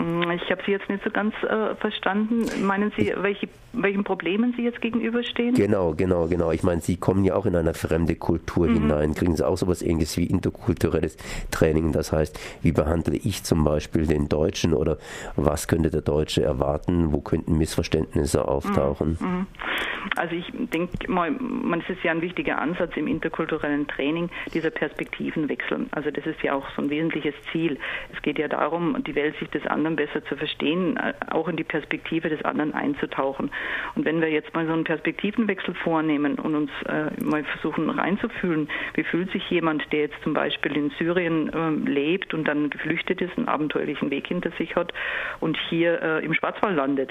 Mm, 0.00 0.30
ich 0.30 0.50
habe 0.50 0.62
Sie 0.64 0.72
jetzt 0.72 0.88
nicht 0.88 1.04
so 1.04 1.10
ganz 1.10 1.34
äh, 1.42 1.74
verstanden. 1.76 2.46
Meinen 2.64 2.90
Sie, 2.96 3.12
welche, 3.16 3.48
welchen 3.72 4.02
Problemen 4.02 4.54
Sie 4.56 4.64
jetzt 4.64 4.80
gegenüberstehen? 4.80 5.54
Genau, 5.54 5.94
genau, 5.94 6.26
genau. 6.26 6.50
Ich 6.52 6.62
meine, 6.62 6.80
Sie 6.80 6.96
kommen 6.96 7.24
ja 7.24 7.34
auch 7.34 7.44
in 7.44 7.54
eine 7.54 7.74
fremde 7.74 8.16
Kultur 8.16 8.66
mhm. 8.66 8.74
hinein. 8.74 9.14
Kriegen 9.14 9.36
Sie 9.36 9.46
auch 9.46 9.56
so 9.56 9.66
etwas 9.66 9.82
ähnliches 9.82 10.16
wie 10.16 10.24
interkulturelles 10.24 11.18
Training? 11.50 11.92
Das 11.92 12.12
heißt, 12.12 12.40
wie 12.62 12.72
behandle 12.72 13.16
ich 13.16 13.44
zum 13.44 13.62
Beispiel 13.62 14.06
den 14.06 14.28
Deutschen 14.28 14.72
oder 14.72 14.96
was 15.36 15.68
könnte 15.68 15.90
der 15.90 16.02
Deutsche 16.02 16.42
erwarten? 16.42 17.12
Wo 17.12 17.20
könnten 17.20 17.58
Missverständnisse 17.58 18.48
auftauchen? 18.48 19.18
Mhm. 19.20 19.26
mhm. 19.26 19.46
Also 20.16 20.34
ich 20.34 20.46
denke 20.52 21.10
mal, 21.10 21.30
man 21.30 21.80
ist 21.80 22.02
ja 22.02 22.10
ein 22.10 22.22
wichtiger 22.22 22.60
Ansatz 22.60 22.96
im 22.96 23.06
interkulturellen 23.06 23.86
Training, 23.86 24.30
dieser 24.52 24.70
Perspektivenwechsel. 24.70 25.86
Also 25.90 26.10
das 26.10 26.26
ist 26.26 26.42
ja 26.42 26.54
auch 26.54 26.64
so 26.74 26.82
ein 26.82 26.90
wesentliches 26.90 27.34
Ziel. 27.52 27.78
Es 28.14 28.22
geht 28.22 28.38
ja 28.38 28.48
darum, 28.48 29.02
die 29.04 29.14
Welt 29.14 29.36
sich 29.38 29.48
des 29.50 29.66
anderen 29.66 29.89
besser 29.96 30.24
zu 30.24 30.36
verstehen, 30.36 30.96
äh, 30.96 31.12
auch 31.30 31.48
in 31.48 31.56
die 31.56 31.64
Perspektive 31.64 32.28
des 32.28 32.44
anderen 32.44 32.74
einzutauchen. 32.74 33.50
Und 33.94 34.04
wenn 34.04 34.20
wir 34.20 34.30
jetzt 34.30 34.54
mal 34.54 34.66
so 34.66 34.72
einen 34.72 34.84
Perspektivenwechsel 34.84 35.74
vornehmen 35.74 36.36
und 36.36 36.54
uns 36.54 36.70
äh, 36.86 37.22
mal 37.22 37.44
versuchen 37.44 37.90
reinzufühlen, 37.90 38.68
wie 38.94 39.04
fühlt 39.04 39.30
sich 39.32 39.48
jemand, 39.50 39.90
der 39.92 40.00
jetzt 40.00 40.22
zum 40.22 40.34
Beispiel 40.34 40.76
in 40.76 40.90
Syrien 40.98 41.52
äh, 41.52 41.90
lebt 41.90 42.34
und 42.34 42.46
dann 42.46 42.70
geflüchtet 42.70 43.20
ist, 43.20 43.36
einen 43.36 43.48
abenteuerlichen 43.48 44.10
Weg 44.10 44.26
hinter 44.26 44.50
sich 44.52 44.76
hat 44.76 44.92
und 45.40 45.56
hier 45.68 46.00
äh, 46.02 46.24
im 46.24 46.34
Schwarzwald 46.34 46.76
landet, 46.76 47.10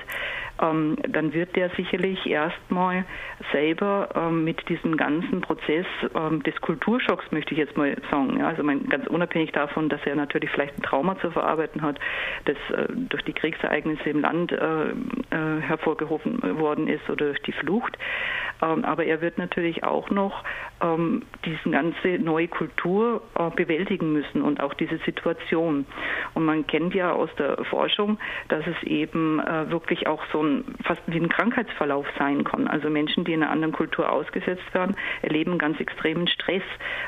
ähm, 0.61 0.97
dann 1.07 1.33
wird 1.33 1.55
der 1.55 1.69
sicherlich 1.71 2.25
erstmal 2.25 3.05
selber 3.51 4.09
ähm, 4.15 4.43
mit 4.43 4.67
diesem 4.69 4.97
ganzen 4.97 5.41
Prozess 5.41 5.85
ähm, 6.15 6.43
des 6.43 6.59
Kulturschocks, 6.61 7.31
möchte 7.31 7.53
ich 7.53 7.59
jetzt 7.59 7.77
mal 7.77 7.95
sagen, 8.11 8.39
ja, 8.39 8.47
also 8.47 8.63
mein, 8.63 8.87
ganz 8.89 9.07
unabhängig 9.07 9.51
davon, 9.51 9.89
dass 9.89 10.01
er 10.05 10.15
natürlich 10.15 10.49
vielleicht 10.49 10.77
ein 10.77 10.83
Trauma 10.83 11.17
zu 11.19 11.31
verarbeiten 11.31 11.81
hat, 11.81 11.99
das 12.45 12.57
durch 12.95 13.23
die 13.23 13.33
Kriegsereignisse 13.33 14.09
im 14.09 14.21
Land 14.21 14.51
äh, 14.51 14.89
äh, 14.89 15.61
hervorgerufen 15.61 16.59
worden 16.59 16.87
ist 16.87 17.09
oder 17.09 17.27
durch 17.27 17.41
die 17.43 17.51
Flucht. 17.51 17.97
Ähm, 18.61 18.83
aber 18.83 19.05
er 19.05 19.21
wird 19.21 19.37
natürlich 19.37 19.83
auch 19.83 20.09
noch 20.09 20.43
ähm, 20.81 21.23
diese 21.45 21.69
ganze 21.69 22.19
neue 22.19 22.47
Kultur 22.47 23.21
äh, 23.35 23.49
bewältigen 23.51 24.11
müssen 24.13 24.41
und 24.41 24.61
auch 24.61 24.73
diese 24.73 24.97
Situation. 25.05 25.85
Und 26.33 26.45
man 26.45 26.67
kennt 26.67 26.93
ja 26.93 27.11
aus 27.13 27.29
der 27.37 27.63
Forschung, 27.65 28.17
dass 28.49 28.65
es 28.67 28.83
eben 28.83 29.39
äh, 29.39 29.69
wirklich 29.69 30.07
auch 30.07 30.23
so 30.31 30.43
ein 30.43 30.63
fast 30.83 31.01
wie 31.07 31.19
ein 31.19 31.29
Krankheitsverlauf 31.29 32.05
sein 32.17 32.43
kann. 32.43 32.67
Also 32.67 32.89
Menschen, 32.89 33.23
die 33.23 33.33
in 33.33 33.43
einer 33.43 33.51
anderen 33.51 33.73
Kultur 33.73 34.11
ausgesetzt 34.11 34.73
werden, 34.73 34.95
erleben 35.21 35.57
ganz 35.57 35.79
extremen 35.79 36.27
Stress, 36.27 36.63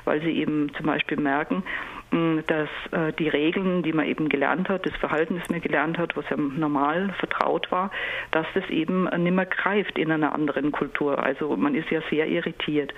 weil 0.05 0.21
sie 0.21 0.31
eben 0.31 0.71
zum 0.75 0.85
Beispiel 0.85 1.19
merken, 1.19 1.63
dass 2.11 2.69
äh, 2.91 3.13
die 3.13 3.29
Regeln, 3.29 3.83
die 3.83 3.93
man 3.93 4.05
eben 4.05 4.27
gelernt 4.27 4.67
hat, 4.67 4.85
das 4.85 4.95
Verhalten, 4.97 5.39
das 5.39 5.49
man 5.49 5.61
gelernt 5.61 5.97
hat, 5.97 6.17
was 6.17 6.25
ja 6.29 6.35
normal 6.35 7.13
vertraut 7.19 7.71
war, 7.71 7.89
dass 8.31 8.45
das 8.53 8.69
eben 8.69 9.05
nicht 9.05 9.33
mehr 9.33 9.45
greift 9.45 9.97
in 9.97 10.11
einer 10.11 10.33
anderen 10.33 10.71
Kultur. 10.71 11.23
Also 11.23 11.55
man 11.55 11.73
ist 11.73 11.89
ja 11.89 12.01
sehr 12.09 12.27
irritiert. 12.27 12.93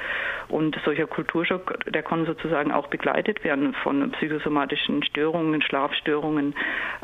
Und 0.50 0.80
solcher 0.84 1.06
Kulturschock, 1.06 1.78
der 1.86 2.02
kann 2.02 2.26
sozusagen 2.26 2.72
auch 2.72 2.88
begleitet 2.88 3.44
werden 3.44 3.74
von 3.84 4.12
psychosomatischen 4.12 5.04
Störungen, 5.04 5.62
Schlafstörungen, 5.62 6.56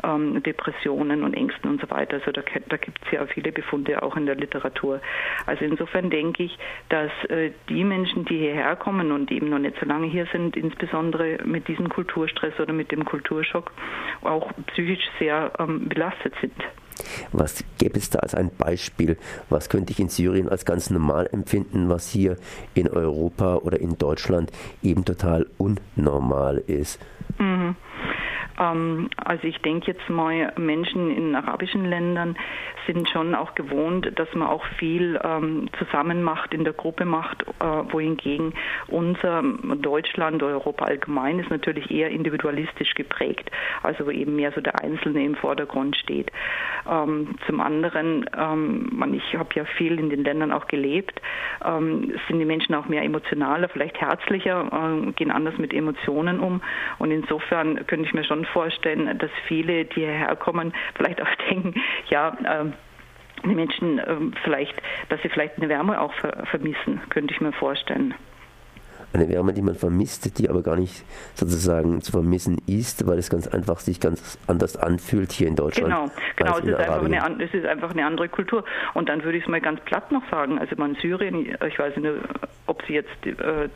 ähm, 0.02 0.42
Depressionen 0.42 1.22
und 1.22 1.34
Ängsten 1.34 1.70
und 1.70 1.80
so 1.80 1.90
weiter. 1.90 2.14
Also 2.14 2.32
da, 2.32 2.42
da 2.68 2.76
gibt 2.76 2.98
es 3.04 3.12
ja 3.12 3.24
viele 3.26 3.52
Befunde 3.52 4.02
auch 4.02 4.16
in 4.16 4.26
der 4.26 4.34
Literatur. 4.34 5.00
Also 5.46 5.64
insofern 5.64 6.10
denke 6.10 6.42
ich, 6.42 6.58
dass 6.88 7.10
äh, 7.28 7.52
die 7.68 7.84
Menschen, 7.84 8.24
die 8.24 8.38
hierher 8.38 8.74
kommen 8.74 9.12
und 9.12 9.30
eben 9.30 9.48
noch 9.48 9.58
nicht 9.58 9.78
so 9.78 9.86
lange 9.86 10.06
hier 10.06 10.26
sind, 10.32 10.56
insbesondere 10.56 11.38
mit 11.44 11.68
diesem 11.68 11.88
Kulturstress 12.00 12.58
oder 12.58 12.72
mit 12.72 12.90
dem 12.92 13.04
Kulturschock 13.04 13.70
auch 14.22 14.50
psychisch 14.68 15.04
sehr 15.18 15.52
ähm, 15.58 15.88
belastet 15.88 16.34
sind. 16.40 16.54
Was 17.32 17.64
gäbe 17.78 17.98
es 17.98 18.10
da 18.10 18.20
als 18.20 18.34
ein 18.34 18.50
Beispiel? 18.56 19.16
Was 19.48 19.68
könnte 19.68 19.92
ich 19.92 20.00
in 20.00 20.08
Syrien 20.08 20.48
als 20.48 20.64
ganz 20.64 20.90
normal 20.90 21.28
empfinden, 21.32 21.88
was 21.88 22.10
hier 22.10 22.36
in 22.74 22.88
Europa 22.88 23.56
oder 23.56 23.80
in 23.80 23.96
Deutschland 23.96 24.50
eben 24.82 25.04
total 25.04 25.46
unnormal 25.58 26.58
ist? 26.66 27.00
Mhm. 27.38 27.76
Ähm, 28.60 29.08
also 29.16 29.44
ich 29.44 29.58
denke 29.62 29.92
jetzt 29.92 30.08
mal, 30.08 30.52
Menschen 30.56 31.10
in 31.10 31.34
arabischen 31.34 31.86
Ländern 31.86 32.36
sind 32.86 33.08
schon 33.08 33.34
auch 33.34 33.54
gewohnt, 33.54 34.12
dass 34.18 34.32
man 34.34 34.48
auch 34.48 34.64
viel 34.78 35.18
ähm, 35.24 35.68
zusammen 35.78 36.22
macht, 36.22 36.54
in 36.54 36.64
der 36.64 36.72
Gruppe 36.72 37.04
macht, 37.04 37.42
äh, 37.42 37.64
wohingegen 37.92 38.52
unser 38.88 39.42
Deutschland, 39.80 40.42
Europa 40.42 40.84
allgemein 40.84 41.38
ist 41.38 41.50
natürlich 41.50 41.90
eher 41.90 42.10
individualistisch 42.10 42.94
geprägt, 42.94 43.50
also 43.82 44.06
wo 44.06 44.10
eben 44.10 44.36
mehr 44.36 44.52
so 44.52 44.60
der 44.60 44.82
Einzelne 44.82 45.24
im 45.24 45.34
Vordergrund 45.34 45.96
steht. 45.96 46.30
Ähm, 46.90 47.36
zum 47.46 47.60
anderen, 47.60 48.26
ich 49.12 49.36
habe 49.36 49.48
ja 49.54 49.64
viel 49.64 49.98
in 49.98 50.10
den 50.10 50.24
Ländern 50.24 50.52
auch 50.52 50.66
gelebt, 50.66 51.20
sind 51.62 52.38
die 52.38 52.44
Menschen 52.44 52.74
auch 52.74 52.86
mehr 52.86 53.02
emotionaler, 53.02 53.68
vielleicht 53.68 54.00
herzlicher, 54.00 55.12
gehen 55.16 55.30
anders 55.30 55.56
mit 55.58 55.72
Emotionen 55.72 56.40
um 56.40 56.60
und 56.98 57.10
insofern 57.10 57.86
könnte 57.86 58.06
ich 58.06 58.14
mir 58.14 58.24
schon 58.24 58.44
vorstellen, 58.52 59.18
dass 59.18 59.30
viele, 59.46 59.84
die 59.84 60.00
hierher 60.00 60.34
kommen, 60.36 60.72
vielleicht 60.94 61.20
auch 61.22 61.34
denken, 61.50 61.74
ja, 62.08 62.36
ähm, 62.44 62.72
die 63.44 63.54
Menschen 63.54 64.00
ähm, 64.06 64.34
vielleicht, 64.44 64.74
dass 65.08 65.20
sie 65.22 65.30
vielleicht 65.30 65.56
eine 65.56 65.68
Wärme 65.68 66.00
auch 66.00 66.12
vermissen, 66.50 67.00
könnte 67.08 67.32
ich 67.32 67.40
mir 67.40 67.52
vorstellen 67.52 68.14
eine 69.12 69.28
Wärme, 69.28 69.52
die 69.52 69.62
man 69.62 69.74
vermisst, 69.74 70.38
die 70.38 70.48
aber 70.48 70.62
gar 70.62 70.76
nicht 70.76 71.04
sozusagen 71.34 72.00
zu 72.00 72.12
vermissen 72.12 72.58
ist, 72.66 73.06
weil 73.06 73.18
es 73.18 73.30
ganz 73.30 73.48
einfach 73.48 73.80
sich 73.80 74.00
ganz 74.00 74.38
anders 74.46 74.76
anfühlt 74.76 75.32
hier 75.32 75.48
in 75.48 75.56
Deutschland. 75.56 75.88
Genau, 75.88 76.10
genau 76.36 76.58
es, 76.58 76.64
ist 76.64 76.74
einfach 76.74 77.04
eine, 77.04 77.44
es 77.44 77.54
ist 77.54 77.66
einfach 77.66 77.90
eine 77.90 78.06
andere 78.06 78.28
Kultur. 78.28 78.64
Und 78.94 79.08
dann 79.08 79.24
würde 79.24 79.38
ich 79.38 79.44
es 79.44 79.50
mal 79.50 79.60
ganz 79.60 79.80
platt 79.80 80.12
noch 80.12 80.22
sagen, 80.30 80.58
also 80.58 80.76
man 80.76 80.96
Syrien, 80.96 81.56
ich 81.66 81.78
weiß 81.78 81.96
nicht, 81.96 82.08
Sie 82.86 82.94
jetzt, 82.94 83.26
äh, 83.26 83.68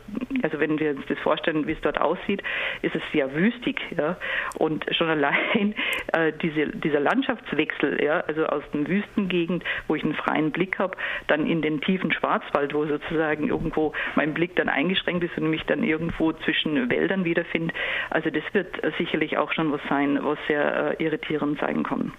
also 0.43 0.59
wenn 0.59 0.79
wir 0.79 0.91
uns 0.91 1.05
das 1.07 1.17
vorstellen, 1.19 1.67
wie 1.67 1.73
es 1.73 1.81
dort 1.81 1.99
aussieht, 1.99 2.41
ist 2.81 2.95
es 2.95 3.01
sehr 3.11 3.33
wüstig, 3.33 3.79
ja. 3.97 4.17
Und 4.57 4.85
schon 4.91 5.09
allein 5.09 5.75
äh, 6.13 6.31
diese, 6.41 6.67
dieser 6.67 6.99
Landschaftswechsel, 6.99 8.03
ja, 8.03 8.21
also 8.21 8.45
aus 8.45 8.63
der 8.73 8.87
Wüstengegend, 8.87 9.63
wo 9.87 9.95
ich 9.95 10.03
einen 10.03 10.15
freien 10.15 10.51
Blick 10.51 10.79
habe, 10.79 10.97
dann 11.27 11.47
in 11.47 11.61
den 11.61 11.81
tiefen 11.81 12.11
Schwarzwald, 12.11 12.73
wo 12.73 12.85
sozusagen 12.85 13.47
irgendwo 13.49 13.93
mein 14.15 14.33
Blick 14.33 14.55
dann 14.55 14.69
eingeschränkt 14.69 15.23
ist 15.23 15.37
und 15.37 15.49
mich 15.49 15.63
dann 15.63 15.83
irgendwo 15.83 16.33
zwischen 16.33 16.89
Wäldern 16.89 17.25
wiederfinde. 17.25 17.73
Also 18.09 18.29
das 18.29 18.43
wird 18.53 18.75
sicherlich 18.97 19.37
auch 19.37 19.51
schon 19.53 19.71
was 19.71 19.81
sein, 19.89 20.19
was 20.21 20.37
sehr 20.47 20.99
äh, 20.99 21.03
irritierend 21.03 21.59
sein 21.59 21.83
kann. 21.83 22.13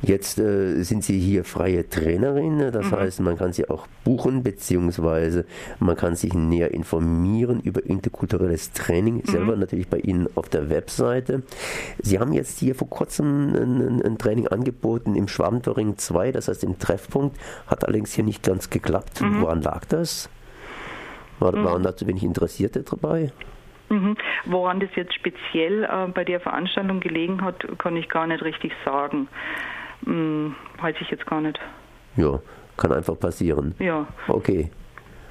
Jetzt 0.00 0.38
äh, 0.38 0.82
sind 0.82 1.02
Sie 1.02 1.18
hier 1.18 1.44
freie 1.44 1.88
Trainerin, 1.88 2.70
das 2.72 2.90
mhm. 2.90 2.96
heißt, 2.96 3.20
man 3.20 3.36
kann 3.36 3.52
Sie 3.52 3.68
auch 3.68 3.88
buchen, 4.04 4.44
beziehungsweise 4.44 5.44
man 5.80 5.96
kann 5.96 6.14
sich 6.14 6.34
näher 6.34 6.72
informieren 6.72 7.60
über 7.60 7.84
interkulturelles 7.84 8.72
Training, 8.72 9.16
mhm. 9.16 9.24
selber 9.24 9.56
natürlich 9.56 9.88
bei 9.88 9.98
Ihnen 9.98 10.28
auf 10.36 10.48
der 10.48 10.70
Webseite. 10.70 11.42
Sie 11.98 12.20
haben 12.20 12.32
jetzt 12.32 12.60
hier 12.60 12.76
vor 12.76 12.88
kurzem 12.88 13.54
ein, 13.54 14.02
ein 14.04 14.18
Training 14.18 14.46
angeboten 14.46 15.16
im 15.16 15.26
Schwabentoring 15.26 15.98
2, 15.98 16.30
das 16.30 16.46
heißt 16.46 16.62
im 16.62 16.78
Treffpunkt, 16.78 17.36
hat 17.66 17.84
allerdings 17.84 18.12
hier 18.12 18.24
nicht 18.24 18.44
ganz 18.44 18.70
geklappt. 18.70 19.20
Mhm. 19.20 19.40
Woran 19.40 19.62
lag 19.62 19.84
das? 19.86 20.30
War, 21.40 21.56
mhm. 21.56 21.64
Waren 21.64 21.82
da 21.82 21.96
zu 21.96 22.06
wenig 22.06 22.22
Interessierte 22.22 22.84
dabei? 22.84 23.32
Mhm. 23.88 24.16
Woran 24.44 24.80
das 24.80 24.90
jetzt 24.94 25.14
speziell 25.14 25.84
äh, 25.84 26.08
bei 26.08 26.24
der 26.24 26.40
Veranstaltung 26.40 27.00
gelegen 27.00 27.42
hat, 27.42 27.66
kann 27.78 27.96
ich 27.96 28.08
gar 28.08 28.26
nicht 28.26 28.42
richtig 28.42 28.72
sagen. 28.84 29.28
Hm, 30.04 30.54
weiß 30.80 30.96
ich 31.00 31.10
jetzt 31.10 31.26
gar 31.26 31.40
nicht. 31.40 31.58
Ja, 32.16 32.40
kann 32.76 32.92
einfach 32.92 33.18
passieren. 33.18 33.74
Ja. 33.78 34.06
Okay. 34.28 34.70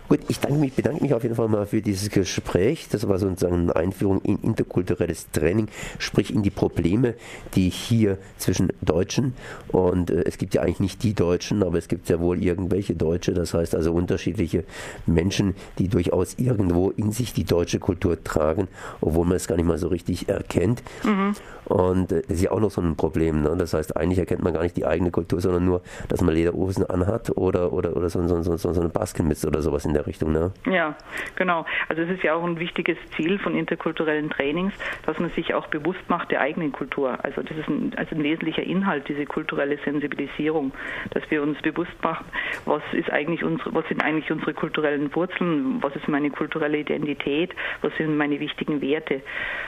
Gut, 0.09 0.21
ich 0.29 0.39
danke 0.39 0.57
mich, 0.57 0.73
bedanke 0.73 1.03
mich 1.03 1.13
auf 1.13 1.23
jeden 1.23 1.35
Fall 1.35 1.49
mal 1.49 1.65
für 1.65 1.81
dieses 1.81 2.09
Gespräch. 2.09 2.87
Das 2.89 3.07
war 3.09 3.17
sozusagen 3.19 3.63
eine 3.63 3.75
Einführung 3.75 4.21
in 4.21 4.39
interkulturelles 4.41 5.29
Training, 5.31 5.67
sprich 5.99 6.33
in 6.33 6.43
die 6.43 6.49
Probleme, 6.49 7.15
die 7.55 7.69
hier 7.69 8.17
zwischen 8.37 8.71
Deutschen 8.81 9.33
und 9.67 10.09
äh, 10.09 10.23
es 10.25 10.37
gibt 10.37 10.53
ja 10.53 10.61
eigentlich 10.61 10.79
nicht 10.79 11.03
die 11.03 11.13
Deutschen, 11.13 11.61
aber 11.61 11.77
es 11.77 11.89
gibt 11.89 12.07
ja 12.07 12.21
wohl 12.21 12.41
irgendwelche 12.41 12.95
Deutsche, 12.95 13.33
das 13.33 13.53
heißt 13.53 13.75
also 13.75 13.91
unterschiedliche 13.91 14.63
Menschen, 15.05 15.55
die 15.77 15.89
durchaus 15.89 16.35
irgendwo 16.37 16.89
in 16.91 17.11
sich 17.11 17.33
die 17.33 17.43
deutsche 17.43 17.79
Kultur 17.79 18.23
tragen, 18.23 18.69
obwohl 19.01 19.25
man 19.25 19.35
es 19.35 19.47
gar 19.47 19.57
nicht 19.57 19.67
mal 19.67 19.77
so 19.77 19.89
richtig 19.89 20.29
erkennt. 20.29 20.83
Mhm. 21.03 21.33
Und 21.65 22.13
äh, 22.13 22.21
ist 22.29 22.41
ja 22.41 22.51
auch 22.51 22.61
noch 22.61 22.71
so 22.71 22.79
ein 22.79 22.95
Problem. 22.95 23.41
Ne? 23.41 23.53
Das 23.57 23.73
heißt, 23.73 23.97
eigentlich 23.97 24.19
erkennt 24.19 24.41
man 24.41 24.53
gar 24.53 24.63
nicht 24.63 24.77
die 24.77 24.85
eigene 24.85 25.11
Kultur, 25.11 25.41
sondern 25.41 25.65
nur, 25.65 25.81
dass 26.07 26.21
man 26.21 26.33
Lederhosen 26.33 26.85
anhat 26.85 27.35
oder, 27.35 27.73
oder, 27.73 27.97
oder 27.97 28.09
so, 28.09 28.25
so, 28.25 28.41
so, 28.41 28.57
so 28.57 28.79
eine 28.79 28.89
Baskenmütze 28.89 29.47
oder 29.47 29.61
sowas 29.61 29.83
in 29.83 29.96
der 29.97 30.07
Richtung. 30.07 30.31
Ne? 30.31 30.51
Ja, 30.69 30.95
genau. 31.35 31.65
Also 31.89 32.03
es 32.03 32.09
ist 32.09 32.23
ja 32.23 32.35
auch 32.35 32.43
ein 32.43 32.59
wichtiges 32.59 32.97
Ziel 33.15 33.39
von 33.39 33.55
interkulturellen 33.55 34.29
Trainings, 34.29 34.73
dass 35.05 35.19
man 35.19 35.29
sich 35.31 35.53
auch 35.53 35.67
bewusst 35.67 36.07
macht 36.07 36.31
der 36.31 36.41
eigenen 36.41 36.71
Kultur. 36.71 37.17
Also 37.23 37.41
das 37.41 37.57
ist 37.57 37.67
ein, 37.67 37.93
also 37.97 38.15
ein 38.15 38.23
wesentlicher 38.23 38.63
Inhalt, 38.63 39.07
diese 39.07 39.25
kulturelle 39.25 39.77
Sensibilisierung, 39.83 40.71
dass 41.11 41.23
wir 41.29 41.41
uns 41.41 41.59
bewusst 41.61 41.91
machen, 42.03 42.25
was 42.65 42.83
ist 42.93 43.09
eigentlich 43.11 43.43
unsere, 43.43 43.73
was 43.73 43.87
sind 43.87 44.03
eigentlich 44.03 44.31
unsere 44.31 44.53
kulturellen 44.53 45.13
Wurzeln, 45.15 45.81
was 45.81 45.95
ist 45.95 46.07
meine 46.07 46.29
kulturelle 46.29 46.77
Identität, 46.77 47.53
was 47.81 47.95
sind 47.97 48.17
meine 48.17 48.39
wichtigen 48.39 48.81
Werte. 48.81 49.21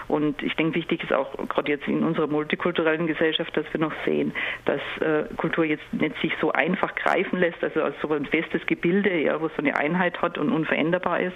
Und 0.07 0.41
ich 0.43 0.55
denke, 0.55 0.75
wichtig 0.75 1.03
ist 1.03 1.13
auch 1.13 1.35
gerade 1.47 1.71
jetzt 1.71 1.87
in 1.87 2.03
unserer 2.03 2.27
multikulturellen 2.27 3.07
Gesellschaft, 3.07 3.55
dass 3.57 3.65
wir 3.73 3.79
noch 3.79 3.93
sehen, 4.05 4.33
dass 4.65 4.81
äh, 4.99 5.23
Kultur 5.37 5.65
jetzt 5.65 5.91
nicht 5.91 6.15
sich 6.21 6.33
so 6.39 6.51
einfach 6.51 6.93
greifen 6.95 7.39
lässt, 7.39 7.63
also 7.63 7.81
als 7.81 7.95
so 8.01 8.11
ein 8.13 8.25
festes 8.25 8.65
Gebilde, 8.65 9.21
ja, 9.21 9.39
wo 9.41 9.47
so 9.47 9.57
eine 9.57 9.75
Einheit 9.75 10.18
hat 10.21 10.37
und 10.37 10.51
unveränderbar 10.51 11.19
ist, 11.19 11.35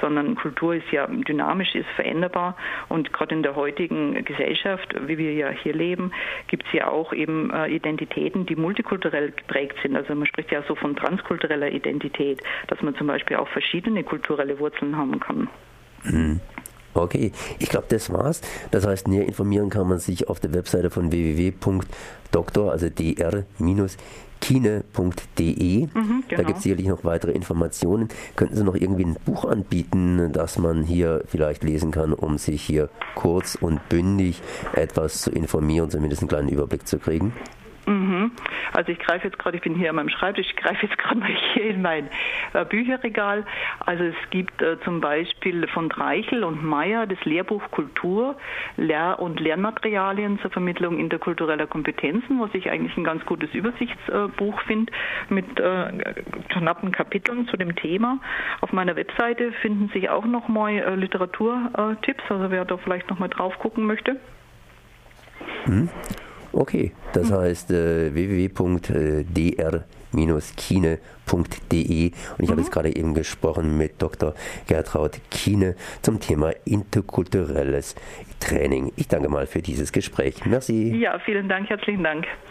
sondern 0.00 0.34
Kultur 0.34 0.74
ist 0.74 0.90
ja 0.90 1.06
dynamisch, 1.06 1.74
ist 1.74 1.88
veränderbar 1.96 2.56
und 2.88 3.12
gerade 3.12 3.34
in 3.34 3.42
der 3.42 3.56
heutigen 3.56 4.24
Gesellschaft, 4.24 4.94
wie 5.06 5.18
wir 5.18 5.32
ja 5.32 5.50
hier 5.50 5.74
leben, 5.74 6.12
gibt 6.48 6.66
es 6.66 6.72
ja 6.72 6.88
auch 6.88 7.12
eben 7.12 7.50
äh, 7.50 7.68
Identitäten, 7.68 8.46
die 8.46 8.56
multikulturell 8.56 9.32
geprägt 9.32 9.76
sind. 9.82 9.96
Also 9.96 10.14
man 10.14 10.26
spricht 10.26 10.50
ja 10.50 10.62
so 10.68 10.74
von 10.74 10.96
transkultureller 10.96 11.70
Identität, 11.70 12.42
dass 12.68 12.80
man 12.82 12.94
zum 12.96 13.06
Beispiel 13.06 13.36
auch 13.36 13.48
verschiedene 13.48 14.04
kulturelle 14.04 14.58
Wurzeln 14.58 14.96
haben 14.96 15.20
kann. 15.20 15.48
Mhm. 16.04 16.40
Okay, 16.94 17.32
ich 17.58 17.68
glaube, 17.68 17.86
das 17.88 18.12
war's. 18.12 18.40
Das 18.70 18.86
heißt, 18.86 19.08
näher 19.08 19.26
informieren 19.26 19.68
kann 19.68 19.88
man 19.88 19.98
sich 19.98 20.28
auf 20.28 20.40
der 20.40 20.54
Webseite 20.54 20.90
von 20.90 21.10
www.doktor, 21.10 22.70
also 22.72 22.88
dr- 22.88 23.44
kine.de. 24.40 25.86
Mhm, 25.86 26.24
genau. 26.28 26.42
Da 26.42 26.42
gibt 26.42 26.58
es 26.58 26.62
sicherlich 26.64 26.86
noch 26.86 27.02
weitere 27.04 27.32
Informationen. 27.32 28.08
Könnten 28.36 28.56
Sie 28.56 28.64
noch 28.64 28.74
irgendwie 28.74 29.04
ein 29.06 29.16
Buch 29.24 29.44
anbieten, 29.46 30.32
das 30.32 30.58
man 30.58 30.82
hier 30.84 31.22
vielleicht 31.26 31.64
lesen 31.64 31.90
kann, 31.90 32.12
um 32.12 32.36
sich 32.36 32.62
hier 32.62 32.90
kurz 33.14 33.54
und 33.54 33.88
bündig 33.88 34.42
etwas 34.74 35.22
zu 35.22 35.30
informieren, 35.30 35.90
zumindest 35.90 36.22
einen 36.22 36.28
kleinen 36.28 36.48
Überblick 36.50 36.86
zu 36.86 36.98
kriegen? 36.98 37.32
Also 38.72 38.92
ich 38.92 38.98
greife 38.98 39.28
jetzt 39.28 39.38
gerade, 39.38 39.56
ich 39.56 39.62
bin 39.62 39.74
hier 39.74 39.90
an 39.90 39.96
meinem 39.96 40.08
Schreibtisch, 40.08 40.46
ich 40.48 40.56
greife 40.56 40.86
jetzt 40.86 40.98
gerade 40.98 41.20
mal 41.20 41.28
hier 41.52 41.64
in 41.70 41.82
mein 41.82 42.08
äh, 42.52 42.64
Bücherregal. 42.64 43.44
Also 43.80 44.04
es 44.04 44.30
gibt 44.30 44.60
äh, 44.62 44.78
zum 44.80 45.00
Beispiel 45.00 45.66
von 45.68 45.90
Reichel 45.90 46.44
und 46.44 46.64
Meyer 46.64 47.06
das 47.06 47.22
Lehrbuch 47.24 47.70
Kultur 47.70 48.36
Lehr- 48.76 49.18
und 49.18 49.40
Lernmaterialien 49.40 50.38
zur 50.40 50.50
Vermittlung 50.50 50.98
interkultureller 50.98 51.66
Kompetenzen, 51.66 52.40
was 52.40 52.50
ich 52.54 52.70
eigentlich 52.70 52.96
ein 52.96 53.04
ganz 53.04 53.24
gutes 53.26 53.52
Übersichtsbuch 53.54 54.60
äh, 54.60 54.64
finde 54.66 54.92
mit 55.28 55.58
äh, 55.58 56.14
knappen 56.48 56.92
Kapiteln 56.92 57.48
zu 57.48 57.56
dem 57.56 57.74
Thema. 57.76 58.18
Auf 58.60 58.72
meiner 58.72 58.96
Webseite 58.96 59.52
finden 59.52 59.88
sich 59.88 60.08
auch 60.08 60.24
nochmal 60.24 60.72
äh, 60.74 60.94
Literaturtipps, 60.94 62.24
also 62.28 62.50
wer 62.50 62.64
da 62.64 62.76
vielleicht 62.76 63.08
nochmal 63.10 63.28
drauf 63.28 63.58
gucken 63.58 63.86
möchte. 63.86 64.20
Mhm. 65.66 65.88
Okay, 66.54 66.92
das 67.12 67.30
mhm. 67.30 67.34
heißt 67.34 67.70
äh, 67.72 68.14
www.dr 68.14 69.84
kine.de 70.56 72.10
und 72.10 72.14
ich 72.38 72.46
mhm. 72.46 72.50
habe 72.50 72.60
jetzt 72.60 72.70
gerade 72.70 72.94
eben 72.94 73.14
gesprochen 73.14 73.76
mit 73.76 74.00
Dr. 74.00 74.34
Gertraud 74.68 75.20
Kiene 75.30 75.74
zum 76.02 76.20
Thema 76.20 76.52
interkulturelles 76.64 77.96
Training. 78.38 78.92
Ich 78.96 79.08
danke 79.08 79.28
mal 79.28 79.46
für 79.46 79.62
dieses 79.62 79.92
Gespräch. 79.92 80.44
Merci. 80.46 80.96
Ja, 80.96 81.18
vielen 81.18 81.48
Dank, 81.48 81.68
herzlichen 81.68 82.04
Dank. 82.04 82.26